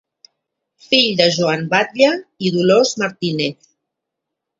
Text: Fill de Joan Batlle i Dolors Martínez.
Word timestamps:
Fill 0.85 1.09
de 1.19 1.27
Joan 1.35 1.67
Batlle 1.73 2.09
i 2.47 2.53
Dolors 2.55 2.95
Martínez. 3.03 3.69